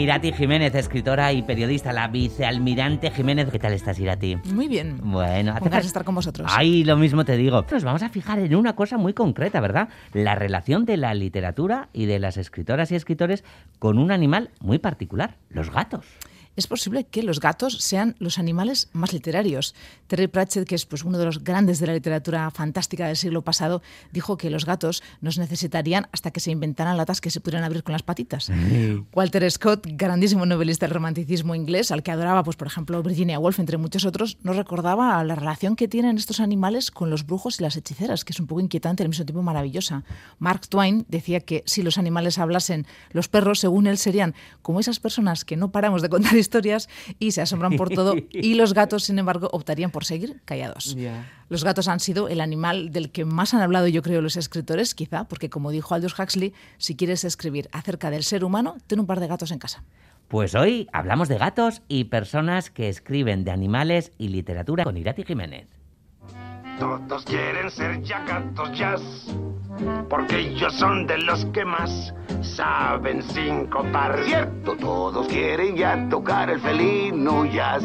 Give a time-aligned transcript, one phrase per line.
[0.00, 3.50] Irati Jiménez, escritora y periodista, la vicealmirante Jiménez.
[3.50, 4.36] ¿Qué tal estás, Irati?
[4.52, 4.98] Muy bien.
[5.02, 6.50] Bueno, ganas de estar con vosotros.
[6.54, 7.64] Ay, lo mismo te digo.
[7.70, 9.88] Nos vamos a fijar en una cosa muy concreta, ¿verdad?
[10.12, 13.44] La relación de la literatura y de las escritoras y escritores
[13.78, 16.06] con un animal muy particular, los gatos
[16.56, 19.74] es posible que los gatos sean los animales más literarios.
[20.06, 23.42] Terry Pratchett, que es pues, uno de los grandes de la literatura fantástica del siglo
[23.42, 23.82] pasado,
[24.12, 27.82] dijo que los gatos nos necesitarían hasta que se inventaran latas que se pudieran abrir
[27.82, 28.50] con las patitas.
[29.12, 33.58] Walter Scott, grandísimo novelista del romanticismo inglés, al que adoraba, pues, por ejemplo, Virginia Woolf,
[33.58, 37.62] entre muchos otros, nos recordaba la relación que tienen estos animales con los brujos y
[37.62, 40.04] las hechiceras, que es un poco inquietante y al mismo tiempo maravillosa.
[40.38, 45.00] Mark Twain decía que si los animales hablasen, los perros, según él, serían como esas
[45.00, 46.88] personas que no paramos de contar historias
[47.18, 50.94] y se asombran por todo y los gatos, sin embargo, optarían por seguir callados.
[51.48, 54.94] Los gatos han sido el animal del que más han hablado, yo creo, los escritores,
[54.94, 59.06] quizá, porque como dijo Aldous Huxley, si quieres escribir acerca del ser humano, ten un
[59.06, 59.82] par de gatos en casa.
[60.28, 65.24] Pues hoy hablamos de gatos y personas que escriben de animales y literatura con Irati
[65.24, 65.81] Jiménez.
[66.82, 69.00] Todos quieren ser ya gatos jazz,
[70.10, 74.24] porque ellos son de los que más saben sincopar.
[74.24, 77.84] Cierto, todos quieren ya tocar el felino jazz.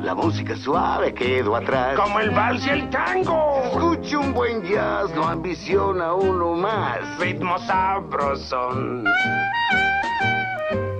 [0.00, 1.98] La música suave quedó atrás.
[1.98, 3.60] Como el vals y el tango.
[3.64, 7.18] Escucha un buen jazz, no ambiciona uno más.
[7.18, 9.04] Ritmo sabrosón.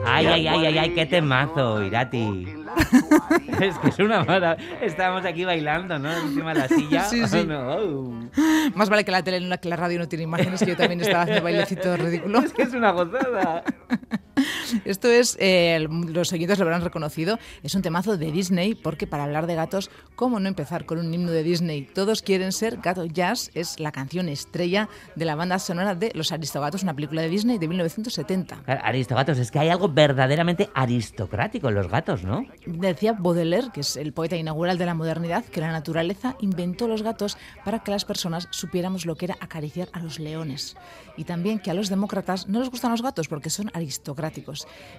[0.05, 2.56] Ay, ay, ay, ay, ay, qué temazo, Irati.
[3.61, 4.57] es que es una mala.
[4.81, 6.13] Estábamos aquí bailando, ¿no?
[6.13, 7.05] Encima de la silla.
[7.05, 7.49] Sí, sí.
[8.75, 11.23] Más vale que la tele, que la radio no tiene imágenes, que yo también estaba
[11.23, 12.41] haciendo bailecito ridículo.
[12.47, 13.65] Es que es una gozada.
[14.85, 19.25] Esto es, eh, los seguidores lo habrán reconocido, es un temazo de Disney, porque para
[19.25, 21.83] hablar de gatos, ¿cómo no empezar con un himno de Disney?
[21.83, 26.33] Todos quieren ser Gato Jazz, es la canción estrella de la banda sonora de Los
[26.33, 28.63] Aristogatos, una película de Disney de 1970.
[28.67, 32.45] Aristogatos, es que hay algo verdaderamente aristocrático en los gatos, ¿no?
[32.67, 37.03] Decía Baudelaire, que es el poeta inaugural de la modernidad, que la naturaleza inventó los
[37.03, 40.77] gatos para que las personas supiéramos lo que era acariciar a los leones.
[41.17, 44.26] Y también que a los demócratas no les gustan los gatos porque son aristocráticos.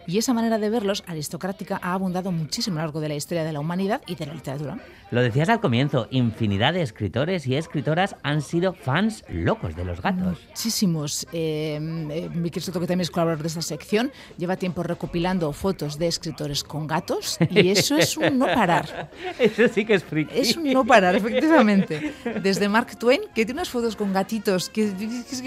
[0.05, 3.43] Y esa manera de verlos aristocrática ha abundado muchísimo a lo largo de la historia
[3.43, 4.77] de la humanidad y de la literatura.
[5.09, 10.01] Lo decías al comienzo, infinidad de escritores y escritoras han sido fans locos de los
[10.01, 10.39] gatos.
[10.49, 11.25] Muchísimos.
[11.31, 11.79] Eh,
[12.11, 16.07] eh, Miguel Soto, que también es colaborador de esta sección, lleva tiempo recopilando fotos de
[16.07, 19.09] escritores con gatos y eso es un no parar.
[19.39, 20.37] Eso sí que es friki.
[20.37, 22.13] Es un no parar, efectivamente.
[22.41, 24.87] Desde Mark Twain, que tiene unas fotos con gatitos que,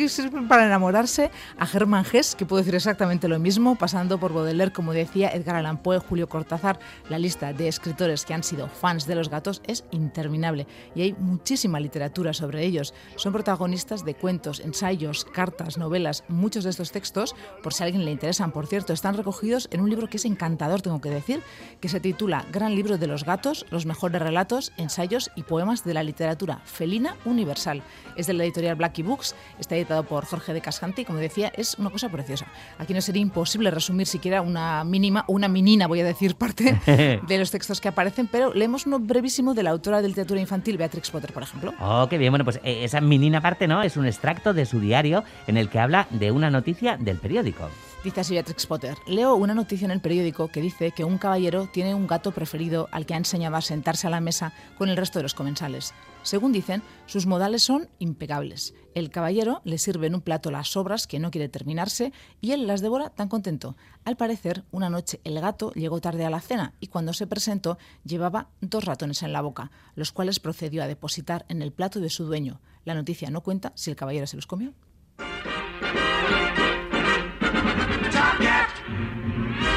[0.08, 4.72] sirven para enamorarse, a Germán Hess, que puede decir exactamente lo mismo, pasando por Baudelaire,
[4.72, 6.78] como decía Edgar Allan Poe, Julio Cortázar.
[7.08, 11.12] La lista de escritores que han sido fans de los gatos es interminable y hay
[11.14, 12.94] muchísima literatura sobre ellos.
[13.16, 16.24] Son protagonistas de cuentos, ensayos, cartas, novelas.
[16.28, 19.80] Muchos de estos textos, por si a alguien le interesan, por cierto, están recogidos en
[19.80, 21.42] un libro que es encantador, tengo que decir,
[21.80, 25.94] que se titula Gran Libro de los Gatos, los mejores relatos, ensayos y poemas de
[25.94, 27.82] la literatura felina universal.
[28.16, 31.74] Es de la editorial Blackie Books, está editado por Jorge de Casjanti, como decía, es
[31.78, 32.46] una cosa preciosa.
[32.78, 36.80] Aquí no sería imposible resumir siquiera una mínima, una minina, voy a decir, parte
[37.26, 40.78] de los textos que aparecen, pero leemos uno brevísimo de la autora de literatura infantil,
[40.78, 41.74] Beatrix Potter, por ejemplo.
[41.80, 42.32] Oh, qué bien.
[42.32, 43.82] Bueno, pues eh, esa minina parte, ¿no?
[43.82, 47.68] Es un extracto de su diario en el que habla de una noticia del periódico.
[48.02, 51.94] Dice así Potter, leo una noticia en el periódico que dice que un caballero tiene
[51.94, 55.18] un gato preferido al que ha enseñado a sentarse a la mesa con el resto
[55.18, 55.92] de los comensales.
[56.22, 58.72] Según dicen, sus modales son impecables.
[58.94, 62.66] El caballero le sirve en un plato las sobras que no quiere terminarse y él
[62.66, 63.76] las devora tan contento.
[64.06, 67.76] Al parecer, una noche el gato llegó tarde a la cena y cuando se presentó
[68.02, 72.08] llevaba dos ratones en la boca, los cuales procedió a depositar en el plato de
[72.08, 72.62] su dueño.
[72.86, 74.72] La noticia no cuenta si el caballero se los comió.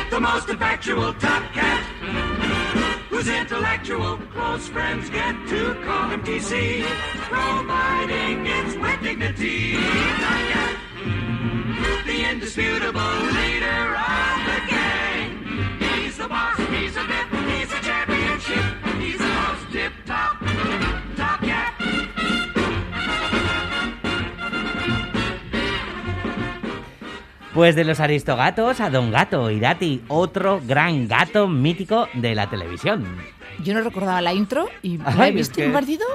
[0.09, 1.83] The most effectual top cat,
[3.09, 6.83] whose intellectual close friends get to call him TC,
[7.31, 9.73] providing its with dignity.
[9.73, 10.77] Top cat,
[12.05, 15.29] the indisputable leader of the gang.
[15.79, 19.32] He's the boss, he's a bit, he's a championship, he's the
[27.53, 33.05] Pues de los aristogatos a Don Gato, Irati, otro gran gato mítico de la televisión.
[33.61, 36.05] Yo no recordaba la intro y la he visto me ha parecido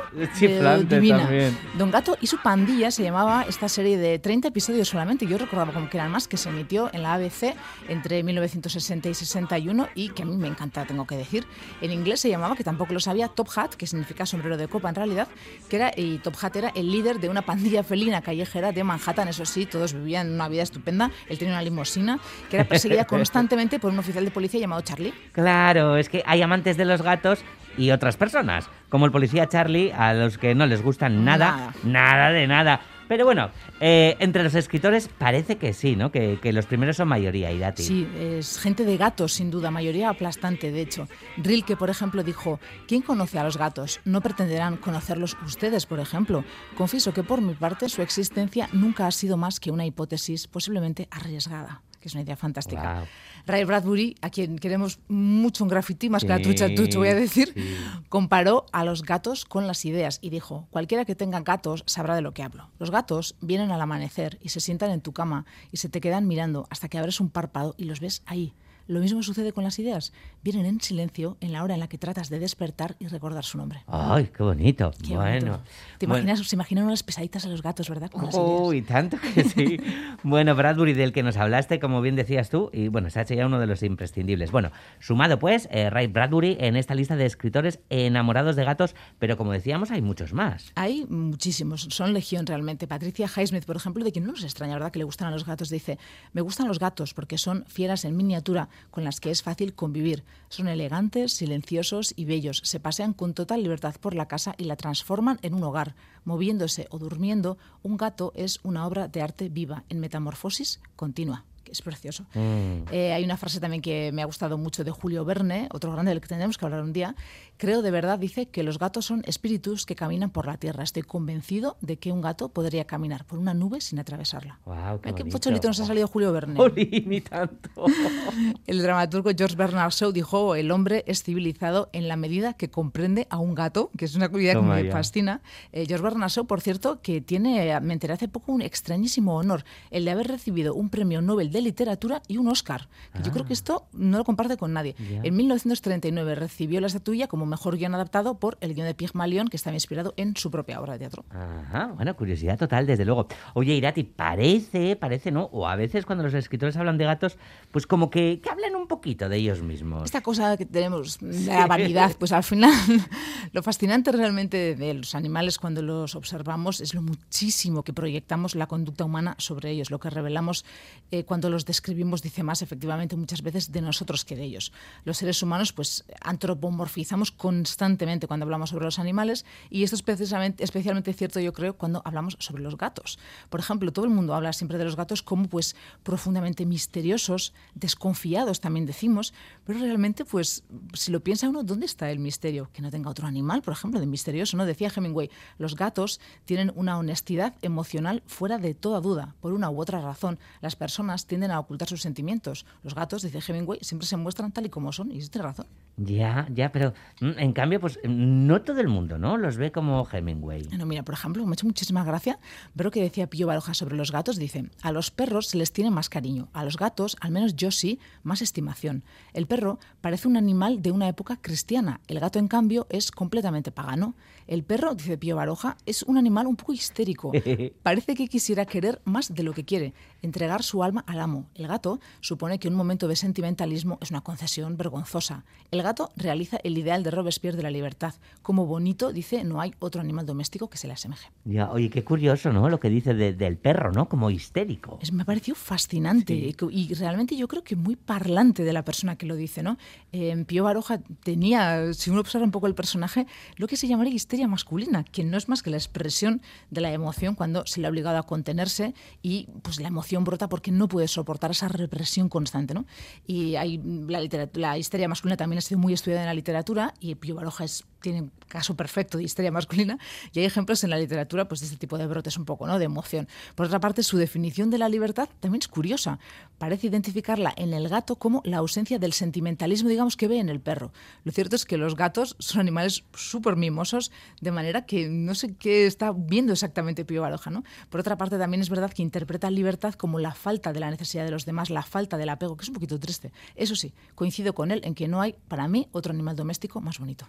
[0.88, 1.19] divina.
[1.19, 1.56] También.
[1.76, 5.26] Don Gato y su pandilla se llamaba esta serie de 30 episodios solamente.
[5.26, 7.55] Yo recordaba como que eran más, que se emitió en la ABC
[7.88, 11.46] entre 1960 y 61 y que a mí me encanta, tengo que decir.
[11.81, 14.88] En inglés se llamaba, que tampoco lo sabía, Top Hat, que significa sombrero de copa
[14.88, 15.29] en realidad,
[15.69, 19.29] que era, y Top Hat era el líder de una pandilla felina callejera de Manhattan.
[19.29, 22.19] Eso sí, todos vivían una vida estupenda Él tenía una limusina
[22.51, 25.13] que era perseguida constantemente por un oficial de policía llamado Charlie.
[25.33, 27.41] Claro, es que hay amantes de los gatos
[27.77, 31.73] y otras personas, como el policía Charlie, a los que no les gustan nada, nada,
[31.85, 32.81] nada de nada.
[33.08, 33.50] Pero bueno,
[33.81, 36.12] eh, entre los escritores parece que sí, ¿no?
[36.12, 37.82] Que, que los primeros son mayoría, Irati.
[37.82, 41.08] Sí, es gente de gatos, sin duda, mayoría aplastante, de hecho.
[41.38, 44.00] Rilke, por ejemplo, dijo, ¿quién conoce a los gatos?
[44.05, 46.44] No pretenderán conocerlos ustedes, por ejemplo.
[46.76, 51.08] Confieso que por mi parte su existencia nunca ha sido más que una hipótesis posiblemente
[51.10, 52.95] arriesgada que es una idea fantástica.
[53.00, 53.05] Wow.
[53.47, 57.09] Ray Bradbury, a quien queremos mucho un graffiti, más que la tucha Sí, tucho, voy
[57.09, 57.77] a decir, sí.
[58.09, 62.23] comparó a los gatos con las ideas y dijo, cualquiera que tenga gatos sabrá de
[62.23, 62.71] lo que hablo.
[62.79, 66.27] Los gatos vienen al amanecer y se sientan en tu cama y se te quedan
[66.27, 68.55] mirando hasta que abres un párpado y los ves ahí.
[68.88, 70.12] Lo mismo sucede con las ideas.
[70.43, 73.58] Vienen en silencio en la hora en la que tratas de despertar y recordar su
[73.58, 73.85] nombre.
[73.87, 74.90] Ay, qué bonito.
[75.06, 75.52] Qué bueno.
[75.52, 75.61] bonito.
[75.99, 76.23] ¿Te Bueno.
[76.25, 78.11] imaginas, se imaginan unas pesaditas a los gatos, ¿verdad?
[78.11, 78.49] Con las ideas.
[78.62, 79.79] Uy, tanto que sí.
[80.23, 83.35] bueno, Bradbury, del que nos hablaste, como bien decías tú, y bueno, se ha hecho
[83.35, 84.50] ya uno de los imprescindibles.
[84.50, 89.37] Bueno, sumado pues, eh, Ray Bradbury en esta lista de escritores enamorados de gatos, pero
[89.37, 90.73] como decíamos, hay muchos más.
[90.76, 92.87] Hay muchísimos, son legión realmente.
[92.87, 94.91] Patricia Highsmith, por ejemplo, de quien no nos extraña, ¿verdad?
[94.93, 95.99] Que le gustan a los gatos, dice,
[96.32, 100.25] me gustan los gatos porque son fieras en miniatura con las que es fácil convivir.
[100.49, 102.61] Son elegantes, silenciosos y bellos.
[102.65, 105.95] Se pasean con total libertad por la casa y la transforman en un hogar.
[106.25, 111.45] Moviéndose o durmiendo, un gato es una obra de arte viva, en metamorfosis continua.
[111.69, 112.25] Que Es precioso.
[112.35, 112.88] Mm.
[112.91, 116.11] Eh, hay una frase también que me ha gustado mucho de Julio Verne, otro grande
[116.11, 117.15] del que tendremos que hablar un día.
[117.56, 120.82] Creo de verdad, dice, que los gatos son espíritus que caminan por la tierra.
[120.82, 124.61] Estoy convencido de que un gato podría caminar por una nube sin atravesarla.
[124.65, 126.59] Guau, qué pocholito nos ha salido Julio Verne.
[127.06, 127.70] Ni tanto.
[128.67, 133.26] El dramaturgo George Bernard Shaw dijo, el hombre es civilizado en la medida que comprende
[133.31, 134.93] a un gato, que es una idea que me ya.
[134.93, 135.43] fascina.
[135.73, 139.65] Eh, George Bernard Shaw, por cierto, que tiene, me enteré hace poco, un extrañísimo honor,
[139.91, 142.88] el de haber recibido un premio Nobel de Literatura y un Oscar.
[143.22, 144.94] Yo creo que esto no lo comparte con nadie.
[144.99, 145.02] Ah.
[145.10, 145.20] Ya.
[145.25, 149.56] En 1939 recibió la estatuilla como mejor guion adaptado por el guion de Pygmalion, que
[149.56, 151.25] estaba inspirado en su propia obra de teatro.
[151.31, 153.26] Ajá, bueno, curiosidad total, desde luego.
[153.55, 155.44] Oye, Irati, parece, parece, ¿no?
[155.52, 157.38] O a veces cuando los escritores hablan de gatos,
[157.70, 160.05] pues como que, que hablan un poquito de ellos mismos.
[160.05, 162.72] Esta cosa que tenemos de la vanidad, pues al final
[163.52, 168.66] lo fascinante realmente de los animales cuando los observamos es lo muchísimo que proyectamos la
[168.66, 169.90] conducta humana sobre ellos.
[169.90, 170.64] Lo que revelamos
[171.10, 174.73] eh, cuando los describimos dice más efectivamente muchas veces de nosotros que de ellos.
[175.05, 180.65] Los seres humanos pues antropomorfizamos constantemente cuando hablamos sobre los animales y esto es precisamente,
[180.65, 183.19] especialmente cierto yo creo cuando hablamos sobre los gatos.
[183.49, 188.61] Por ejemplo, todo el mundo habla siempre de los gatos como pues profundamente misteriosos, desconfiados
[188.61, 189.33] también decimos,
[189.65, 192.71] pero realmente pues si lo piensa uno, ¿dónde está el misterio?
[192.73, 194.67] Que no tenga otro animal, por ejemplo, de misterioso, ¿no?
[194.67, 199.35] Decía Hemingway, los gatos tienen una honestidad emocional fuera de toda duda.
[199.41, 202.67] Por una u otra razón, las personas tienden a ocultar sus sentimientos.
[202.82, 205.67] Los gatos, dice Hemingway, siempre se muestran tal y como son, y tiene razón.
[205.99, 209.37] Ya, ya, pero mm, en cambio, pues no todo el mundo, ¿no?
[209.37, 210.69] Los ve como Hemingway.
[210.79, 212.39] No, mira, por ejemplo, me ha hecho muchísima gracia
[212.75, 214.37] ver lo que decía Pío Baroja sobre los gatos.
[214.37, 217.71] Dice, a los perros se les tiene más cariño, a los gatos, al menos yo
[217.73, 219.03] sí, más estimación.
[219.33, 223.73] El perro parece un animal de una época cristiana, el gato, en cambio, es completamente
[223.73, 224.15] pagano.
[224.47, 227.33] El perro, dice Pío Baroja, es un animal un poco histérico.
[227.83, 229.93] Parece que quisiera querer más de lo que quiere,
[230.23, 231.49] entregar su alma al amo.
[231.55, 235.44] El gato supone que un momento de sentimentalismo es una concesión vergonzosa.
[235.70, 238.15] El gato realiza el ideal de Robespierre de la libertad.
[238.43, 241.29] Como bonito, dice, no hay otro animal doméstico que se le asemeje.
[241.45, 242.69] Ya, oye, qué curioso, ¿no?
[242.69, 244.09] Lo que dice de- del perro, ¿no?
[244.09, 244.99] Como histérico.
[245.03, 248.83] Es- me pareció fascinante y co- y, realmente yo creo que muy parlante de la
[248.85, 249.79] persona que lo dice, ¿no?
[250.13, 253.27] Eh, Pío Baroja tenía, si uno observa un poco el personaje,
[253.57, 256.93] lo que se llamaría histeria masculina, que no es más que la expresión de la
[256.93, 260.89] emoción cuando se le ha obligado a contenerse y pues la emoción brota porque no
[260.89, 262.85] puede soportar esa represión constante, ¿no?
[263.27, 263.79] Y hay,
[264.09, 264.21] la,
[264.55, 267.85] la histeria masculina también ha sido muy estudiada en la literatura y Pío Baroja es,
[268.01, 269.99] tiene un caso perfecto de histeria masculina
[270.32, 272.79] y hay ejemplos en la literatura pues de este tipo de brotes un poco, ¿no?
[272.79, 273.29] De emoción.
[273.55, 276.19] Por otra parte, su definición de la libertad también es curiosa.
[276.58, 280.61] Parece identificarla en el gato como la ausencia del sentimentalismo, digamos, que ve en el
[280.61, 280.93] perro.
[281.25, 285.55] Lo cierto es que los gatos son animales súper mimosos, de manera que no sé
[285.55, 287.65] qué está viendo exactamente Pío Baroja, ¿no?
[287.91, 291.25] Por otra parte, también es verdad que interpreta libertad como la falta de la necesidad
[291.25, 293.32] de los demás, la falta del apego, que es un poquito triste.
[293.55, 297.27] Eso sí, coincido con él en que no hay, mí, otro animal doméstico más bonito.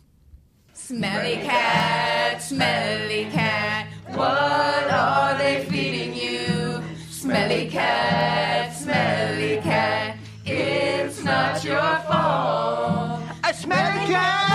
[0.73, 6.81] Smelly cat, smelly cat, what are they feeding you?
[7.09, 13.21] Smelly cat, smelly cat, it's not your fault.
[13.43, 14.48] A cat,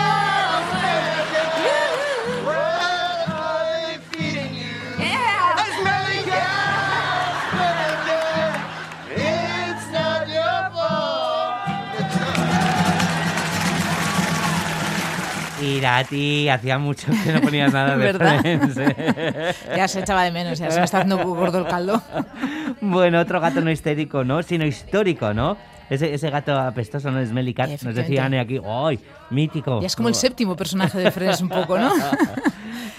[15.84, 19.54] Irati, hacía mucho que no ponías nada de ¿Verdad?
[19.76, 22.02] Ya se echaba de menos, ya se me está haciendo gordo el caldo.
[22.80, 24.42] Bueno, otro gato no histérico, ¿no?
[24.42, 25.58] Sino histórico, ¿no?
[25.90, 27.24] Ese, ese gato apestoso, ¿no?
[27.24, 27.82] Smelly Cat.
[27.82, 28.98] Nos decía Anne aquí, ¡ay!
[29.28, 29.82] Mítico.
[29.82, 31.92] Ya es como el séptimo personaje de Friends un poco, ¿no?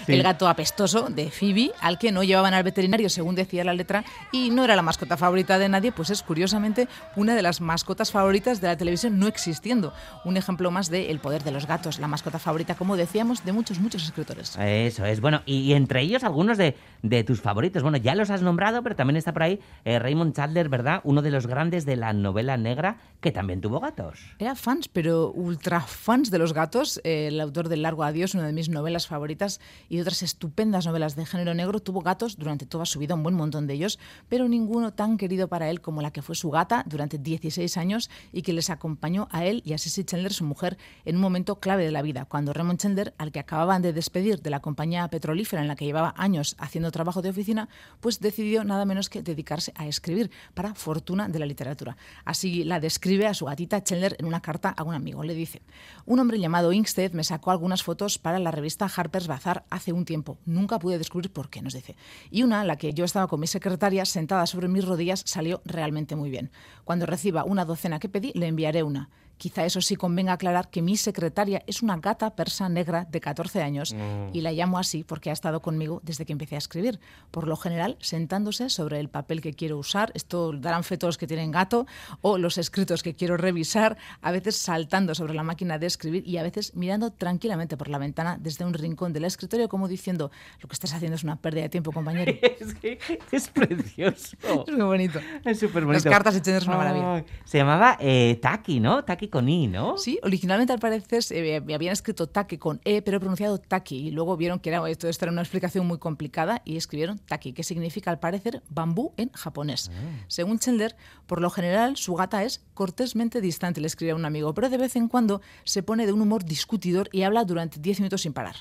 [0.06, 0.12] Sí.
[0.12, 4.04] El gato apestoso de Phoebe, al que no llevaban al veterinario según decía la letra,
[4.32, 8.12] y no era la mascota favorita de nadie, pues es curiosamente una de las mascotas
[8.12, 9.92] favoritas de la televisión no existiendo.
[10.24, 13.52] Un ejemplo más de el poder de los gatos, la mascota favorita, como decíamos, de
[13.52, 14.56] muchos, muchos escritores.
[14.58, 15.20] Eso es.
[15.20, 17.82] Bueno, y, entre ellos algunos de, de tus favoritos.
[17.82, 21.00] Bueno, ya los has nombrado, pero también está por ahí eh, Raymond Chandler, ¿verdad?
[21.04, 24.20] Uno de los grandes de la novela negra, que también tuvo gatos.
[24.38, 27.00] Era fans, pero ultra fans de los gatos.
[27.04, 30.86] Eh, el autor del Largo Adiós, una de mis novelas favoritas y de otras estupendas
[30.86, 33.98] novelas de género negro, tuvo gatos durante toda su vida, un buen montón de ellos,
[34.28, 38.10] pero ninguno tan querido para él como la que fue su gata durante 16 años
[38.32, 41.60] y que les acompañó a él y a Sissy Chandler, su mujer, en un momento
[41.60, 45.08] clave de la vida, cuando Raymond Chandler, al que acababan de despedir de la compañía
[45.08, 47.68] petrolífera en la que llevaba años haciendo trabajo de oficina,
[48.00, 51.96] pues decidió nada menos que dedicarse a escribir para fortuna de la literatura.
[52.24, 55.22] Así la describe a su gatita Chandler en una carta a un amigo.
[55.22, 55.62] Le dice,
[56.04, 60.04] un hombre llamado Inkstead me sacó algunas fotos para la revista Harper's Bazaar hace un
[60.04, 60.38] tiempo.
[60.44, 61.96] Nunca pude descubrir por qué, nos dice.
[62.30, 66.16] Y una, la que yo estaba con mi secretaria sentada sobre mis rodillas, salió realmente
[66.16, 66.50] muy bien.
[66.84, 69.08] Cuando reciba una docena que pedí, le enviaré una.
[69.38, 73.62] Quizá eso sí convenga aclarar que mi secretaria es una gata persa negra de 14
[73.62, 73.94] años
[74.32, 77.00] y la llamo así porque ha estado conmigo desde que empecé a escribir.
[77.30, 81.26] Por lo general, sentándose sobre el papel que quiero usar, esto darán fe todos que
[81.26, 81.86] tienen gato,
[82.22, 86.38] o los escritos que quiero revisar, a veces saltando sobre la máquina de escribir y
[86.38, 90.68] a veces mirando tranquilamente por la ventana desde un rincón del escritorio como diciendo, lo
[90.68, 92.32] que estás haciendo es una pérdida de tiempo, compañero.
[92.58, 92.98] Es que
[93.32, 94.36] es precioso.
[94.66, 95.20] Es muy bonito.
[95.44, 96.04] Es súper bonito.
[96.08, 97.24] Las cartas Chandler son una maravilla.
[97.44, 99.04] Se llamaba eh, Taki, ¿no?
[99.04, 99.98] Taki con I, ¿no?
[99.98, 104.08] Sí, originalmente al parecer eh, habían escrito taque con E, pero pronunciado taki.
[104.08, 107.52] Y luego vieron que era, esto, esto era una explicación muy complicada y escribieron taki,
[107.52, 109.90] que significa al parecer bambú en japonés.
[110.28, 114.54] Según Chandler, por lo general su gata es cortésmente distante, le escribía a un amigo,
[114.54, 118.00] pero de vez en cuando se pone de un humor discutidor y habla durante 10
[118.00, 118.56] minutos sin parar.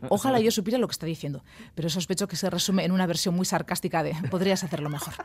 [0.08, 3.34] Ojalá yo supiera lo que está diciendo, pero sospecho que se resume en una versión
[3.34, 5.14] muy sarcástica de podrías hacerlo mejor.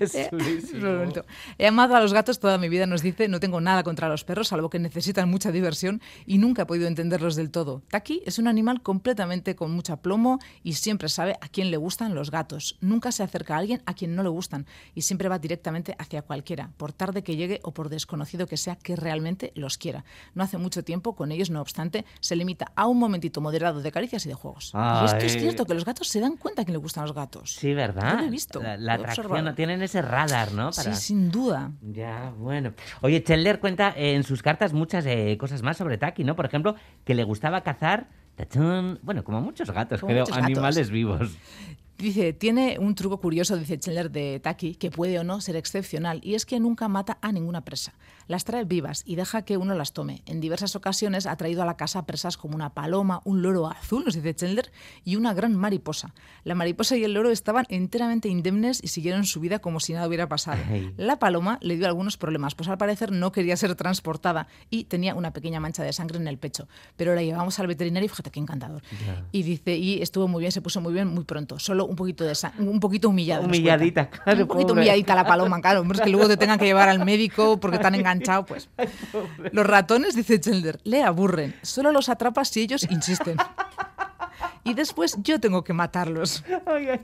[0.00, 0.30] Es Eh.
[1.58, 4.22] He amado a los gatos toda mi vida, nos dice, no tengo nada contra los
[4.22, 7.82] perros, salvo que necesitan mucha diversión y nunca he podido entenderlos del todo.
[7.90, 12.14] Taki es un animal completamente con mucha plomo y siempre sabe a quién le gustan
[12.14, 12.76] los gatos.
[12.80, 16.22] Nunca se acerca a alguien a quien no le gustan y siempre va directamente hacia
[16.22, 20.04] cualquiera, por tarde que llegue o por desconocido que sea que realmente los quiera.
[20.34, 23.90] No hace mucho tiempo con ellos, no obstante, se limita a un momentito moderado de
[23.90, 24.72] caricias y de juegos.
[24.74, 27.04] Y es que es cierto que los gatos se dan cuenta a quién le gustan
[27.04, 27.54] los gatos.
[27.54, 28.12] Sí, ¿verdad?
[28.12, 30.72] Yo lo he visto, La, la atracción, tienen ese radar, ¿no?
[30.72, 31.72] Sí, sin duda.
[31.80, 32.74] Ya, bueno.
[33.00, 36.36] Oye, Chandler cuenta en sus cartas muchas eh, cosas más sobre Taki, ¿no?
[36.36, 40.46] Por ejemplo, que le gustaba cazar, tachón, bueno, como muchos gatos, Como creo, muchos gatos.
[40.46, 41.36] animales vivos.
[41.98, 46.20] Dice, tiene un truco curioso, dice Chandler de Taki, que puede o no ser excepcional,
[46.22, 47.92] y es que nunca mata a ninguna presa.
[48.28, 50.22] Las trae vivas y deja que uno las tome.
[50.26, 54.04] En diversas ocasiones ha traído a la casa presas como una paloma, un loro azul,
[54.04, 54.70] nos dice Chandler,
[55.04, 56.14] y una gran mariposa.
[56.44, 60.06] La mariposa y el loro estaban enteramente indemnes y siguieron su vida como si nada
[60.06, 60.60] hubiera pasado.
[60.96, 65.16] La paloma le dio algunos problemas, pues al parecer no quería ser transportada y tenía
[65.16, 66.68] una pequeña mancha de sangre en el pecho.
[66.96, 68.82] Pero la llevamos al veterinario y fíjate qué encantador.
[69.32, 71.58] Y dice, y estuvo muy bien, se puso muy bien muy pronto.
[71.58, 73.44] Solo un poquito de un poquito humillada.
[73.44, 74.80] Humilladita, claro, Un poquito pobre.
[74.82, 75.80] humilladita la paloma, claro.
[75.80, 78.68] Hombre, es que luego te tengan que llevar al médico porque están enganchados, pues.
[79.52, 81.54] Los ratones, dice Chandler, le aburren.
[81.62, 83.36] Solo los atrapas si ellos insisten.
[84.68, 86.44] Y después yo tengo que matarlos.
[86.66, 87.00] Ay, ay.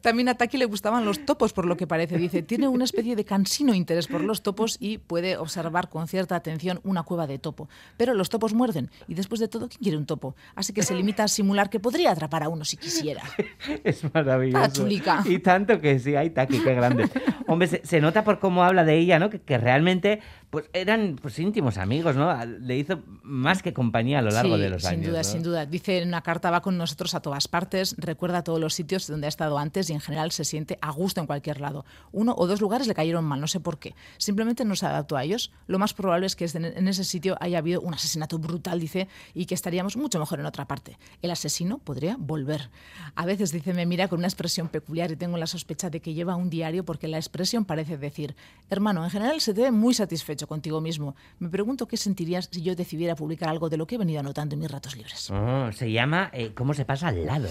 [0.00, 2.16] También a Taki le gustaban los topos, por lo que parece.
[2.16, 6.36] Dice, tiene una especie de cansino interés por los topos y puede observar con cierta
[6.36, 7.68] atención una cueva de topo.
[7.96, 10.36] Pero los topos muerden y después de todo, ¿quién quiere un topo?
[10.54, 13.22] Así que se limita a simular que podría atrapar a uno si quisiera.
[13.84, 14.64] Es maravilloso.
[14.64, 15.22] Ah, chulica.
[15.24, 17.08] Y tanto que sí, hay Taki, qué grande.
[17.46, 19.30] Hombre, se, se nota por cómo habla de ella, ¿no?
[19.30, 22.32] Que, que realmente pues eran pues íntimos amigos, ¿no?
[22.44, 25.06] Le hizo más que compañía a lo largo Sí, de los sin años.
[25.08, 25.24] duda, ¿no?
[25.24, 25.66] sin duda.
[25.66, 29.26] Dice en una carta, va con nosotros a todas partes, recuerda todos los sitios donde
[29.26, 31.84] ha estado antes y en general se siente a gusto en cualquier lado.
[32.12, 33.94] Uno o dos lugares le cayeron mal, no sé por qué.
[34.16, 35.52] Simplemente no se adaptó a ellos.
[35.66, 39.08] Lo más probable es que en en ese sitio haya habido un asesinato brutal, dice,
[39.34, 40.98] y que estaríamos mucho mejor en otra parte.
[41.22, 42.70] El asesino podría volver.
[43.14, 46.14] A veces, dice, me mira con una expresión peculiar y tengo la sospecha de que
[46.14, 48.34] lleva un diario porque la expresión parece decir,
[48.70, 50.37] hermano, en general se te ve muy satisfecho.
[50.38, 51.14] Satisfecho contigo mismo.
[51.38, 54.54] Me pregunto qué sentirías si yo decidiera publicar algo de lo que he venido anotando
[54.54, 55.30] en mis ratos libres.
[55.30, 57.48] Oh, se llama eh, ¿Cómo se pasa al lado?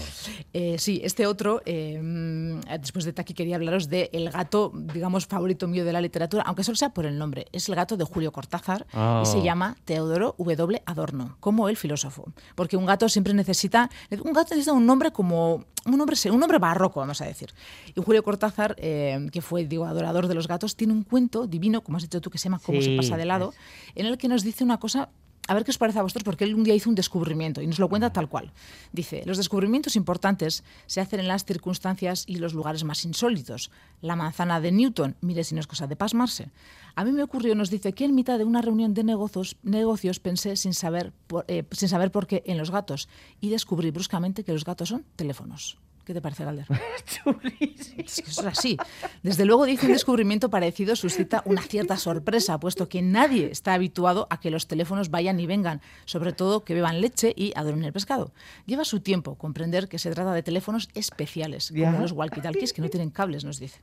[0.52, 5.26] Eh, sí, este otro, eh, mm, después de Taki quería hablaros de el gato, digamos,
[5.26, 7.46] favorito mío de la literatura, aunque solo sea por el nombre.
[7.52, 9.22] Es el gato de Julio Cortázar Oh.
[9.22, 10.82] y se llama Teodoro W.
[10.86, 12.32] Adorno, como el filósofo.
[12.54, 15.64] Porque un gato siempre necesita, un gato necesita un nombre como
[15.94, 17.52] un nombre, un nombre barroco, vamos a decir.
[17.94, 21.82] Y Julio Cortázar, eh, que fue, digo, adorador de los gatos, tiene un cuento divino,
[21.82, 23.54] como has dicho tú, que se llama Cómo se pasa de lado,
[23.94, 25.10] en el que nos dice una cosa
[25.48, 27.66] a ver qué os parece a vosotros, porque él un día hizo un descubrimiento y
[27.66, 28.52] nos lo cuenta tal cual.
[28.92, 33.70] Dice, los descubrimientos importantes se hacen en las circunstancias y los lugares más insólitos.
[34.02, 36.50] La manzana de Newton, mire si no es cosa de pasmarse.
[36.94, 40.56] A mí me ocurrió, nos dice, que en mitad de una reunión de negocios, pensé
[40.56, 43.08] sin saber, por, eh, sin saber por qué en los gatos
[43.40, 45.78] y descubrí bruscamente que los gatos son teléfonos.
[46.08, 46.66] ¿Qué te parece, Galder?
[47.04, 47.96] Chulísimo.
[48.02, 48.78] Es que eso es así.
[49.22, 54.26] Desde luego, dice un descubrimiento parecido suscita una cierta sorpresa, puesto que nadie está habituado
[54.30, 57.92] a que los teléfonos vayan y vengan, sobre todo que beban leche y adoren el
[57.92, 58.32] pescado.
[58.64, 61.90] Lleva su tiempo comprender que se trata de teléfonos especiales, Ya.
[61.90, 63.78] como los walkie-talkies que no tienen cables, nos dice.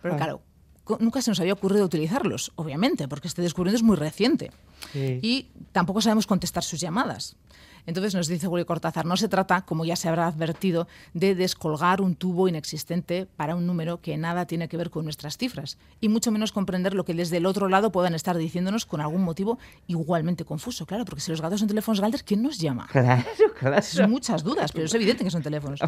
[0.00, 0.40] Pero claro,
[0.84, 4.50] co- nunca se nos había ocurrido utilizarlos, obviamente, porque este descubrimiento es muy reciente.
[4.94, 5.18] Sí.
[5.20, 7.36] Y tampoco sabemos contestar sus llamadas.
[7.86, 12.00] Entonces nos dice Julio Cortázar, no se trata, como ya se habrá advertido, de descolgar
[12.00, 16.08] un tubo inexistente para un número que nada tiene que ver con nuestras cifras, y
[16.08, 19.58] mucho menos comprender lo que desde el otro lado puedan estar diciéndonos con algún motivo
[19.86, 20.86] igualmente confuso.
[20.86, 22.88] Claro, porque si los gatos son teléfonos Galder, ¿quién nos llama?
[22.90, 23.24] Claro,
[23.58, 23.82] claro.
[23.82, 25.80] Son muchas dudas, pero es evidente que son teléfonos.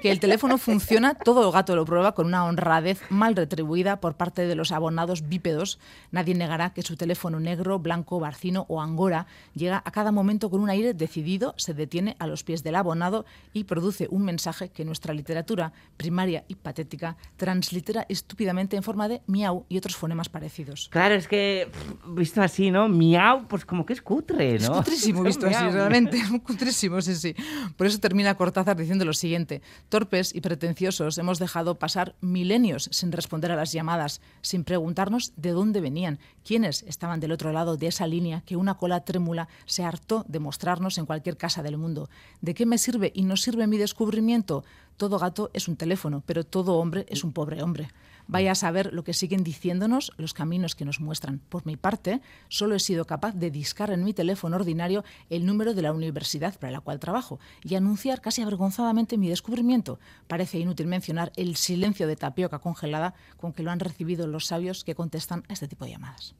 [0.00, 4.14] Que el teléfono funciona, todo el gato lo prueba con una honradez mal retribuida por
[4.14, 5.78] parte de los abonados bípedos.
[6.10, 10.60] Nadie negará que su teléfono negro, blanco, barcino o angora llega a cada momento con
[10.60, 14.84] un aire decidido, se detiene a los pies del abonado y produce un mensaje que
[14.84, 20.88] nuestra literatura primaria y patética translitera estúpidamente en forma de miau y otros fonemas parecidos.
[20.90, 21.68] Claro, es que
[22.06, 22.88] visto así, ¿no?
[22.88, 24.76] Miau, pues como que es cutre, Es ¿no?
[24.76, 26.22] cutrísimo visto así, realmente.
[26.30, 27.34] Muy cutrísimo, sí, sí.
[27.76, 29.62] Por eso termina Cortázar diciendo lo siguiente.
[29.88, 35.50] Torpes y pretenciosos hemos dejado pasar milenios sin responder a las llamadas, sin preguntarnos de
[35.50, 39.84] dónde venían, quiénes estaban del otro lado de esa línea que una cola trémula se
[39.84, 42.08] hartó de mostrarnos en cualquier casa del mundo.
[42.40, 44.64] ¿De qué me sirve y no sirve mi descubrimiento?
[44.96, 47.88] Todo gato es un teléfono, pero todo hombre es un pobre hombre.
[48.26, 51.40] Vaya a saber lo que siguen diciéndonos los caminos que nos muestran.
[51.48, 55.74] Por mi parte, solo he sido capaz de discar en mi teléfono ordinario el número
[55.74, 59.98] de la universidad para la cual trabajo y anunciar casi avergonzadamente mi descubrimiento.
[60.26, 64.84] Parece inútil mencionar el silencio de tapioca congelada con que lo han recibido los sabios
[64.84, 66.34] que contestan a este tipo de llamadas.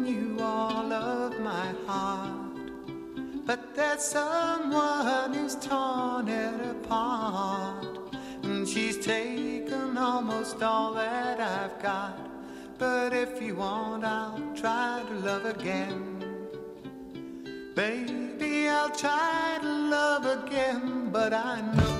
[0.00, 2.56] You all of my heart,
[3.46, 7.86] but there's someone who's torn it apart,
[8.42, 12.18] and she's taken almost all that I've got.
[12.78, 16.24] But if you want, I'll try to love again.
[17.74, 21.91] Baby, I'll try to love again, but I know.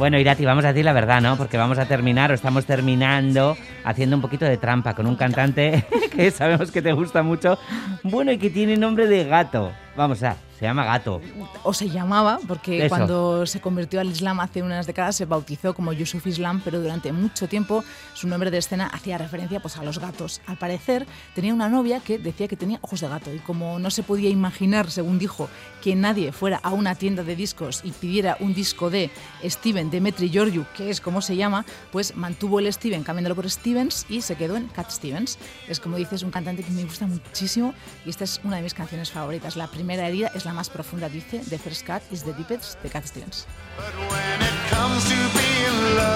[0.00, 1.36] Bueno, Irati, vamos a decir la verdad, ¿no?
[1.36, 5.86] Porque vamos a terminar o estamos terminando haciendo un poquito de trampa con un cantante
[6.14, 7.58] que sabemos que te gusta mucho.
[8.02, 9.72] Bueno, y que tiene nombre de gato.
[9.96, 11.20] Vamos a, se llama Gato.
[11.62, 12.88] o se llamaba, porque Eso.
[12.90, 17.12] cuando se convirtió al Islam hace unas décadas se bautizó como Yusuf Islam, pero durante
[17.12, 17.82] mucho tiempo
[18.14, 20.42] su nombre de escena hacía referencia pues, a los gatos.
[20.46, 23.90] Al parecer tenía una novia que decía que tenía ojos de gato y como no
[23.90, 25.48] se podía imaginar, según dijo,
[25.82, 29.10] que nadie fuera a una tienda de discos y pidiera un disco de
[29.42, 34.04] Steven Demetri Georgiou, que es como se llama, pues mantuvo el Steven cambiándolo por Stevens
[34.08, 35.38] y se quedó en Cat Stevens.
[35.68, 37.72] Es como dices, un cantante que me gusta muchísimo
[38.04, 39.56] y esta es una de mis canciones favoritas.
[39.56, 42.90] La primera herida es la más profunda, dice, The First Cat is the Deepest de
[42.90, 43.46] Cat Stevens.
[43.76, 45.50] But when it comes to being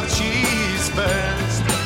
[0.08, 1.83] she's.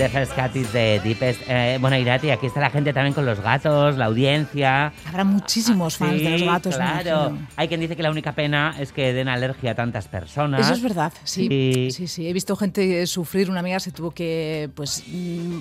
[0.00, 1.42] The first Cat is the Deepest.
[1.46, 4.92] Eh, bueno, Irati, aquí está la gente también con los gatos, la audiencia.
[5.06, 7.36] Habrá muchísimos fans de los Sí, gatos, claro.
[7.56, 10.62] Hay quien dice que la única pena es que den alergia a tantas personas.
[10.62, 11.46] Eso es verdad, sí.
[11.48, 11.88] Sí.
[11.92, 12.06] sí.
[12.08, 13.50] Sí, He visto gente sufrir.
[13.50, 15.58] Una amiga se tuvo que, pues, mm,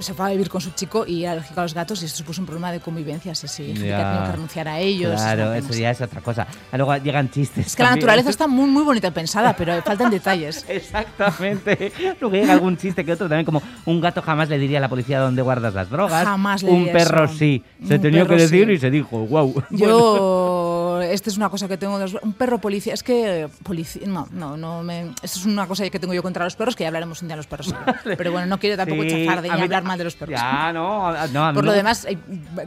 [0.00, 2.18] se fue a vivir con su chico y era alérgica a los gatos y esto
[2.18, 3.34] supuso un problema de convivencia.
[3.34, 3.66] Sí, sí.
[3.66, 5.20] Gente que tenido que renunciar a ellos.
[5.20, 6.46] Claro, eso ya es otra cosa.
[6.72, 7.66] Luego llegan chistes.
[7.66, 8.06] Es que la también.
[8.06, 10.64] naturaleza está muy, muy bonita pensada, pero faltan detalles.
[10.68, 11.92] Exactamente.
[12.20, 14.88] Luego llega algún chiste que otro también, como un gato jamás le diría a la
[14.90, 16.22] policía dónde guardas las drogas.
[16.26, 17.34] Jamás le Un perro eso.
[17.34, 17.64] sí.
[17.86, 18.72] Se Un tenía que decir sí.
[18.72, 19.62] y se dijo, wow.
[19.70, 21.98] Yo, esta es una cosa que tengo.
[22.22, 22.92] Un perro policía.
[22.94, 23.48] Es que.
[23.62, 24.02] Policía.
[24.06, 24.82] No, no, no.
[24.82, 27.28] Me, esto es una cosa que tengo yo contra los perros, que ya hablaremos un
[27.28, 27.74] día de los perros.
[28.04, 30.38] Pero bueno, no quiero tampoco Sí, chafar de ni hablar mal de los perros.
[30.38, 32.18] Ya, no, no, Por lo demás, hay,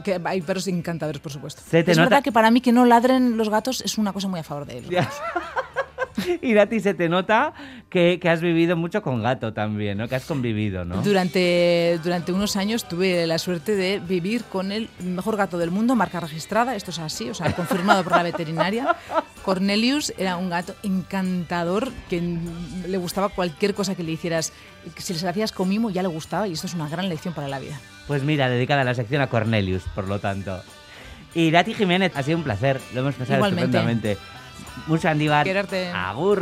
[0.02, 1.62] que hay perros encantadores, por supuesto.
[1.68, 4.12] Se te es nota- verdad que para mí que no ladren los gatos es una
[4.12, 4.90] cosa muy a favor de ellos.
[6.42, 7.52] Y a ti se te nota
[7.90, 10.08] que, que has vivido mucho con gato también, ¿no?
[10.08, 11.02] Que has convivido, ¿no?
[11.02, 15.94] Durante, durante unos años tuve la suerte de vivir con el mejor gato del mundo,
[15.94, 18.96] marca registrada, esto es así, o sea, confirmado por la veterinaria.
[19.44, 22.22] Cornelius era un gato encantador que
[22.86, 24.52] le gustaba cualquier cosa que le hicieras.
[24.96, 27.48] Si les hacías con mimo ya le gustaba y esto es una gran lección para
[27.48, 27.78] la vida.
[28.06, 30.60] Pues mira, dedicada a la sección a Cornelius, por lo tanto.
[31.34, 33.78] Y Irati Jiménez, ha sido un placer, lo hemos pasado Igualmente.
[33.78, 34.18] estupendamente.
[34.86, 35.44] Mucho Andívar.
[35.44, 35.90] Quererte.
[35.94, 36.40] Agur.